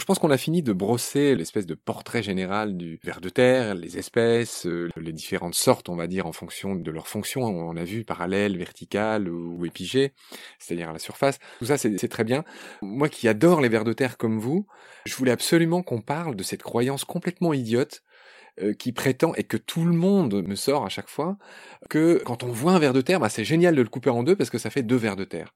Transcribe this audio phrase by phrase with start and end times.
[0.00, 3.74] Je pense qu'on a fini de brosser l'espèce de portrait général du ver de terre,
[3.74, 7.42] les espèces, euh, les différentes sortes, on va dire, en fonction de leur fonction.
[7.42, 10.14] On a vu parallèle, vertical ou épigée,
[10.58, 11.38] c'est-à-dire à la surface.
[11.58, 12.44] Tout ça, c'est très bien.
[12.80, 14.66] Moi qui adore les vers de terre comme vous,
[15.04, 18.02] je voulais absolument qu'on parle de cette croyance complètement idiote
[18.62, 21.38] euh, qui prétend, et que tout le monde me sort à chaque fois,
[21.90, 24.22] que quand on voit un ver de terre, bah, c'est génial de le couper en
[24.22, 25.54] deux parce que ça fait deux vers de terre.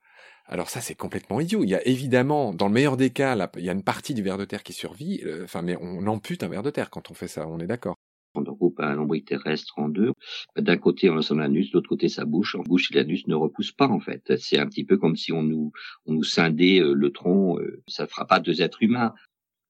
[0.52, 1.64] Alors ça, c'est complètement idiot.
[1.64, 4.22] Il y a évidemment, dans le meilleur des cas, il y a une partie du
[4.22, 5.22] ver de terre qui survit.
[5.24, 7.48] Euh, enfin, mais on ampute un ver de terre quand on fait ça.
[7.48, 7.96] On est d'accord.
[8.34, 10.12] On coupe un lombric terrestre en deux.
[10.54, 12.54] D'un côté, on a son anus, de l'autre côté, sa bouche.
[12.54, 14.36] En bouche, l'anus ne repousse pas, en fait.
[14.36, 15.72] C'est un petit peu comme si on nous,
[16.04, 17.58] on nous scindait euh, le tronc.
[17.58, 19.14] Euh, ça fera pas deux êtres humains.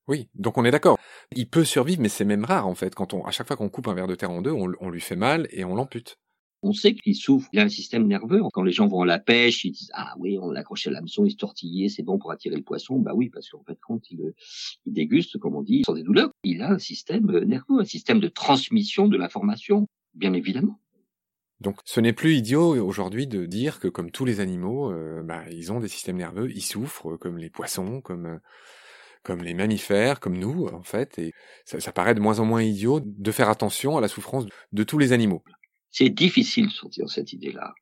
[0.08, 0.98] Oui, donc on est d'accord.
[1.36, 2.92] Il peut survivre, mais c'est même rare, en fait.
[2.96, 5.00] Quand on, à chaque fois qu'on coupe un ver de terre en deux, on lui
[5.00, 6.18] fait mal et on l'ampute.
[6.62, 8.40] On sait qu'il souffre, il a un système nerveux.
[8.52, 11.24] Quand les gens vont à la pêche, ils disent ah oui, on l'accroche à l'hameçon,
[11.24, 12.98] il se tortillait, c'est bon pour attirer le poisson.
[12.98, 14.32] Bah oui, parce qu'en fait, quand il,
[14.86, 18.20] il déguste, comme on dit, sans des douleurs, il a un système nerveux, un système
[18.20, 20.78] de transmission de l'information, bien évidemment.
[21.62, 25.44] Donc ce n'est plus idiot aujourd'hui de dire que comme tous les animaux, euh, bah,
[25.50, 30.36] ils ont des systèmes nerveux, ils souffrent comme les poissons, comme euh, les mammifères, comme
[30.36, 31.32] nous en fait, et
[31.64, 34.98] ça paraît de moins en moins idiot de faire attention à la souffrance de tous
[34.98, 35.44] les animaux.
[35.92, 37.74] C'est difficile de sortir cette idée-là.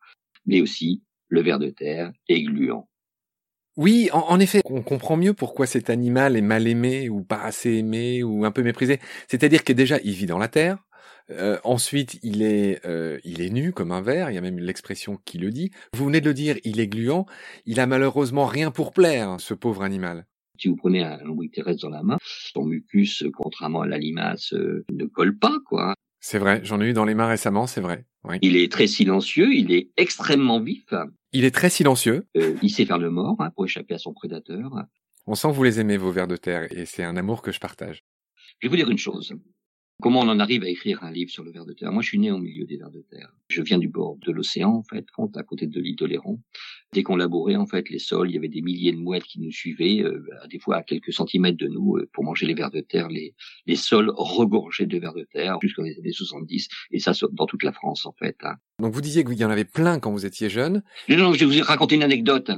[0.44, 2.88] Mais aussi, le ver de terre est gluant.
[3.76, 7.74] Oui, en, effet, on comprend mieux pourquoi cet animal est mal aimé ou pas assez
[7.74, 8.98] aimé ou un peu méprisé.
[9.28, 10.78] C'est-à-dire que déjà, il vit dans la terre.
[11.30, 14.30] Euh, ensuite, il est, euh, il est nu comme un ver.
[14.30, 15.70] Il y a même l'expression qui le dit.
[15.94, 17.26] Vous venez de le dire, il est gluant.
[17.64, 20.26] Il a malheureusement rien pour plaire, ce pauvre animal.
[20.58, 24.52] Si vous prenez un lombric terrestre dans la main, son mucus, contrairement à la limace,
[24.52, 25.94] euh, ne colle pas, quoi.
[26.20, 28.04] C'est vrai, j'en ai eu dans les mains récemment, c'est vrai.
[28.42, 30.84] Il est très silencieux, il est extrêmement vif.
[31.32, 32.26] Il est très silencieux.
[32.36, 34.70] Euh, il sait faire le mort hein, pour échapper à son prédateur.
[35.26, 37.52] On sent que vous les aimez, vos vers de terre, et c'est un amour que
[37.52, 38.04] je partage.
[38.58, 39.34] Je vais vous dire une chose.
[40.00, 41.92] Comment on en arrive à écrire un livre sur le ver de terre?
[41.92, 43.32] Moi, je suis né au milieu des vers de terre.
[43.48, 45.04] Je viens du bord de l'océan, en fait,
[45.36, 46.40] à côté de l'île d'Oléron.
[46.92, 49.40] Dès qu'on labourait, en fait, les sols, il y avait des milliers de mouettes qui
[49.40, 52.70] nous suivaient, euh, des fois à quelques centimètres de nous, euh, pour manger les vers
[52.70, 53.08] de terre.
[53.08, 53.34] Les,
[53.66, 57.62] les sols regorgeaient de vers de terre jusqu'en les années 70, et ça dans toute
[57.62, 58.36] la France, en fait.
[58.42, 58.54] Hein.
[58.78, 61.44] Donc vous disiez qu'il y en avait plein quand vous étiez jeune Non, non, je
[61.44, 62.50] vais vous raconter une anecdote.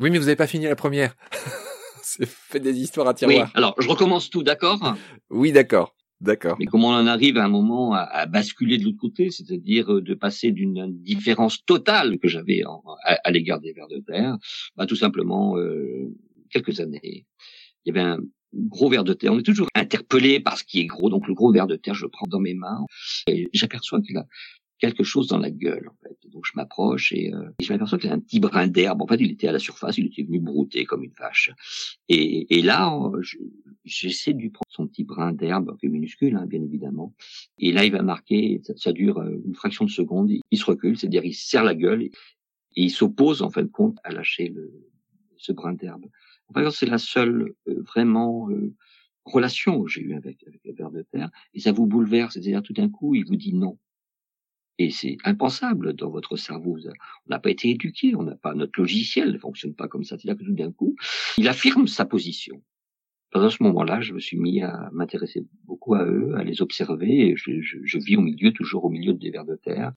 [0.00, 1.14] Oui, mais vous n'avez pas fini la première.
[2.02, 3.46] C'est fait des histoires à tiroir.
[3.46, 4.96] Oui, alors je recommence tout, d'accord?
[5.30, 5.94] Oui, d'accord.
[6.20, 6.56] D'accord.
[6.58, 10.02] Mais comment on en arrive à un moment à, basculer de l'autre côté, c'est-à-dire euh,
[10.02, 12.62] de passer d'une différence totale que j'avais
[13.04, 14.36] à, l'égard des vers de terre,
[14.76, 16.14] bah, tout simplement euh,
[16.50, 17.26] quelques années.
[17.84, 18.18] Il y avait un
[18.54, 19.32] gros ver de terre.
[19.32, 21.08] On est toujours interpellé par ce qui est gros.
[21.08, 22.84] Donc le gros ver de terre, je le prends dans mes mains
[23.26, 24.26] et j'aperçois qu'il a
[24.80, 25.88] quelque chose dans la gueule.
[25.88, 26.16] En fait.
[26.30, 29.02] Donc je m'approche et, euh, je m'aperçois y a un petit brin d'herbe.
[29.02, 31.52] En fait, il était à la surface, il était venu brouter comme une vache.
[32.08, 32.92] Et, et là,
[33.84, 37.14] j'essaie de lui prendre son petit brin d'herbe, qui est minuscule, hein, bien évidemment.
[37.58, 40.64] Et là, il va marquer, ça, ça, dure euh, une fraction de seconde, il, se
[40.64, 42.10] recule, c'est-à-dire il serre la gueule et,
[42.76, 44.72] il s'oppose en fin de compte à lâcher le,
[45.36, 46.06] ce brin d'herbe.
[46.48, 48.74] En fait, c'est la seule euh, vraiment euh,
[49.24, 51.30] relation que j'ai eue avec, avec ver de terre.
[51.52, 53.78] Et ça vous bouleverse, c'est-à-dire tout d'un coup, il vous dit non.
[54.80, 56.78] Et c'est impensable dans votre cerveau.
[57.26, 60.16] On n'a pas été éduqué, on n'a pas notre logiciel ne fonctionne pas comme ça.
[60.16, 60.96] C'est-à-dire que tout d'un coup,
[61.36, 62.62] il affirme sa position.
[63.34, 67.28] Dans ce moment-là, je me suis mis à m'intéresser beaucoup à eux, à les observer.
[67.28, 69.92] Et je, vis au milieu, toujours au milieu des vers de terre.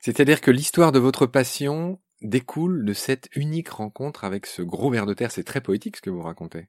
[0.00, 5.06] C'est-à-dire que l'histoire de votre passion découle de cette unique rencontre avec ce gros ver
[5.06, 5.30] de terre.
[5.30, 6.66] C'est très poétique ce que vous racontez.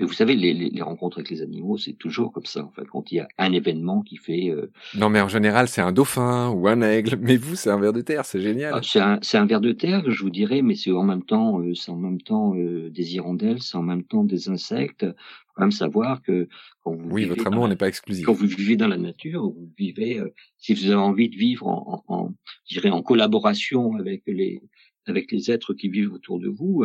[0.00, 2.70] Mais vous savez, les, les, les rencontres avec les animaux, c'est toujours comme ça, en
[2.70, 4.48] fait, quand il y a un événement qui fait...
[4.48, 4.72] Euh...
[4.96, 7.18] Non, mais en général, c'est un dauphin ou un aigle.
[7.20, 8.72] Mais vous, c'est un ver de terre, c'est génial.
[8.74, 11.60] Ah, c'est un, un ver de terre, je vous dirais, mais c'est en même temps,
[11.60, 15.04] euh, c'est en même temps euh, des hirondelles, c'est en même temps des insectes.
[15.04, 16.48] Faut quand même savoir que
[16.82, 18.24] quand vous oui, votre amour n'est pas exclusif.
[18.24, 21.66] Quand vous vivez dans la nature, vous vivez, euh, si vous avez envie de vivre
[21.66, 22.34] en, en, en,
[22.66, 24.62] je dirais, en collaboration avec les
[25.06, 26.84] avec les êtres qui vivent autour de vous,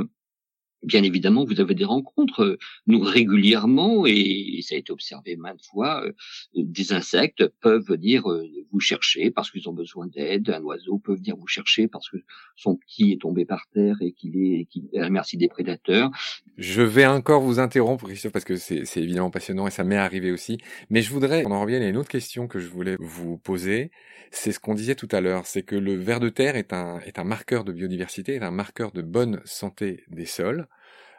[0.85, 2.57] bien évidemment, vous avez des rencontres.
[2.87, 6.03] Nous, régulièrement, et ça a été observé maintes fois,
[6.55, 8.23] des insectes peuvent venir
[8.71, 10.49] vous chercher parce qu'ils ont besoin d'aide.
[10.49, 12.17] Un oiseau peut venir vous chercher parce que
[12.55, 15.47] son petit est tombé par terre et qu'il est, qu'il est à la merci des
[15.47, 16.11] prédateurs.
[16.57, 19.97] Je vais encore vous interrompre, Christophe, parce que c'est, c'est évidemment passionnant et ça m'est
[19.97, 20.57] arrivé aussi.
[20.89, 23.91] Mais je voudrais qu'on en revienne à une autre question que je voulais vous poser.
[24.31, 26.99] C'est ce qu'on disait tout à l'heure, c'est que le ver de terre est un,
[27.01, 30.67] est un marqueur de biodiversité, est un marqueur de bonne santé des sols.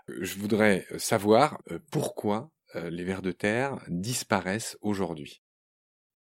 [0.09, 1.61] Je voudrais savoir
[1.91, 5.43] pourquoi les vers de terre disparaissent aujourd'hui.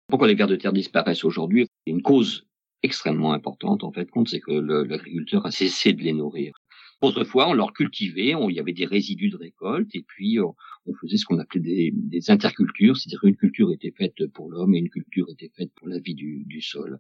[0.07, 1.67] Pourquoi les vers de terre disparaissent aujourd'hui?
[1.85, 2.45] Une cause
[2.83, 6.53] extrêmement importante, en fait, compte, c'est que l'agriculteur a cessé de les nourrir.
[7.01, 10.55] Autrefois, on leur cultivait, on, il y avait des résidus de récolte, et puis on,
[10.85, 14.75] on faisait ce qu'on appelait des, des intercultures, c'est-à-dire une culture était faite pour l'homme
[14.75, 16.99] et une culture était faite pour la vie du, du sol.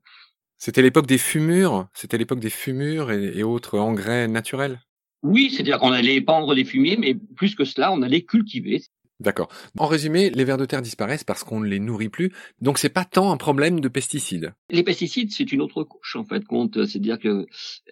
[0.57, 4.79] C'était l'époque des fumures, c'était l'époque des fumures et, et autres engrais naturels?
[5.23, 8.81] Oui, c'est-à-dire qu'on allait pendre des fumiers, mais plus que cela, on allait cultiver.
[9.21, 9.49] D'accord.
[9.77, 12.31] En résumé, les vers de terre disparaissent parce qu'on ne les nourrit plus.
[12.59, 14.53] Donc c'est pas tant un problème de pesticides.
[14.71, 16.43] Les pesticides, c'est une autre couche en fait.
[16.43, 17.45] Compte, c'est-à-dire que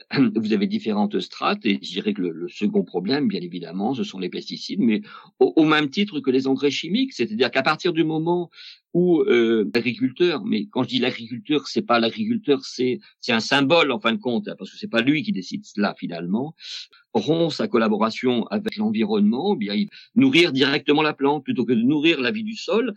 [0.35, 4.03] vous avez différentes strates et je dirais que le, le, second problème, bien évidemment, ce
[4.03, 5.01] sont les pesticides, mais
[5.37, 7.13] au, au même titre que les engrais chimiques.
[7.13, 8.49] C'est-à-dire qu'à partir du moment
[8.93, 13.91] où euh, l'agriculteur, mais quand je dis l'agriculteur, c'est pas l'agriculteur, c'est c'est un symbole
[13.91, 16.55] en fin de compte, hein, parce que c'est pas lui qui décide cela finalement.
[17.13, 19.75] Rompt sa collaboration avec l'environnement, bien
[20.15, 22.93] nourrir directement la plante plutôt que de nourrir la vie du sol.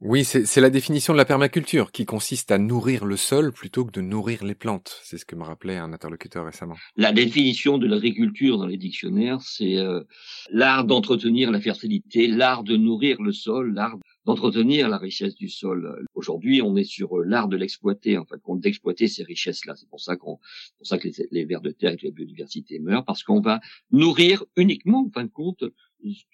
[0.00, 3.90] Oui, c'est la définition de la permaculture qui consiste à nourrir le sol plutôt que
[3.90, 4.96] de nourrir les plantes.
[5.02, 6.76] C'est ce que me rappelait un interlocuteur récemment.
[6.96, 10.04] La définition de l'agriculture dans les dictionnaires, c'est euh,
[10.52, 16.06] l'art d'entretenir la fertilité, l'art de nourrir le sol, l'art d'entretenir la richesse du sol.
[16.14, 19.74] Aujourd'hui, on est sur l'art de l'exploiter, en fait, d'exploiter ces richesses-là.
[19.74, 20.38] C'est pour ça qu'on,
[20.76, 23.58] pour ça que les, les vers de terre et la biodiversité meurent, parce qu'on va
[23.90, 25.64] nourrir uniquement, en fin de compte,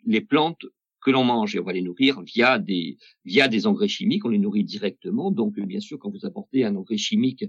[0.05, 0.67] les plantes
[1.05, 4.31] que l'on mange et on va les nourrir via des via des engrais chimiques, on
[4.31, 5.31] les nourrit directement.
[5.31, 7.45] Donc bien sûr, quand vous apportez un engrais chimique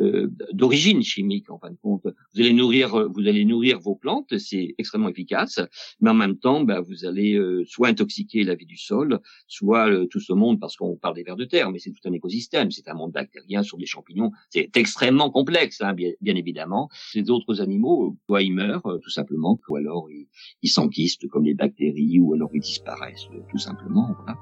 [0.00, 2.02] euh, d'origine chimique en fin de compte.
[2.04, 5.60] Vous allez nourrir, vous allez nourrir vos plantes, c'est extrêmement efficace,
[6.00, 9.88] mais en même temps, bah, vous allez euh, soit intoxiquer la vie du sol, soit
[9.88, 12.12] euh, tout ce monde, parce qu'on parle des vers de terre, mais c'est tout un
[12.12, 16.88] écosystème, c'est un monde bactérien sur des champignons, c'est extrêmement complexe, hein, bien, évidemment.
[17.12, 20.28] Ces autres animaux, soit ils meurent tout simplement, ou alors ils,
[20.62, 24.14] ils s'enquistent comme les bactéries, ou alors ils disparaissent tout simplement.
[24.24, 24.38] Voilà.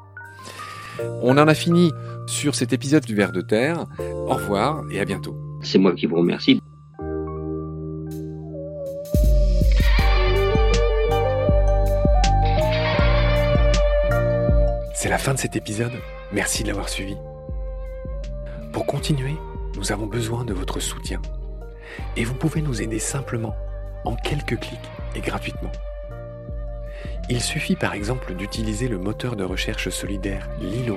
[1.23, 1.93] On en a fini
[2.27, 3.87] sur cet épisode du ver de terre.
[3.99, 5.46] Au revoir et à bientôt.
[5.67, 6.63] C'est moi qui vous remercie.
[14.95, 15.91] C'est la fin de cet épisode.
[16.33, 17.17] Merci de l'avoir suivi.
[18.73, 19.35] Pour continuer,
[19.75, 21.21] nous avons besoin de votre soutien.
[22.17, 23.57] Et vous pouvez nous aider simplement,
[24.05, 24.79] en quelques clics
[25.17, 25.73] et gratuitement.
[27.29, 30.97] Il suffit par exemple d'utiliser le moteur de recherche solidaire Lilo.